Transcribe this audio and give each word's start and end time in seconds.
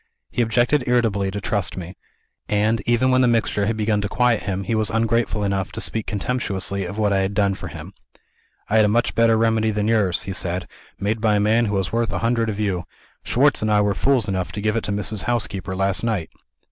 He 0.31 0.41
objected 0.41 0.85
irritably 0.87 1.29
to 1.29 1.39
trust 1.39 1.77
me; 1.77 1.95
and, 2.49 2.81
even 2.87 3.11
when 3.11 3.21
the 3.21 3.27
mixture 3.27 3.67
had 3.67 3.77
begun 3.77 4.01
to 4.01 4.09
quiet 4.09 4.41
him, 4.41 4.63
he 4.63 4.73
was 4.73 4.89
ungrateful 4.89 5.43
enough 5.43 5.71
to 5.73 5.79
speak 5.79 6.07
contemptuously 6.07 6.85
of 6.85 6.97
what 6.97 7.13
I 7.13 7.19
had 7.19 7.35
done 7.35 7.53
for 7.53 7.67
him. 7.67 7.93
'I 8.67 8.77
had 8.77 8.85
a 8.85 8.87
much 8.87 9.13
better 9.13 9.37
remedy 9.37 9.69
than 9.69 9.87
yours,' 9.87 10.23
he 10.23 10.33
said, 10.33 10.67
'made 10.99 11.21
by 11.21 11.35
a 11.35 11.39
man 11.39 11.65
who 11.65 11.75
was 11.75 11.93
worth 11.93 12.11
a 12.11 12.17
hundred 12.25 12.49
of 12.49 12.59
you. 12.59 12.85
Schwartz 13.23 13.61
and 13.61 13.69
I 13.71 13.81
were 13.81 13.93
fools 13.93 14.27
enough 14.27 14.51
to 14.53 14.61
give 14.61 14.75
it 14.75 14.83
to 14.85 14.91
Mrs. 14.91 15.21
Housekeeper, 15.25 15.75
last 15.75 16.03
night.' 16.03 16.31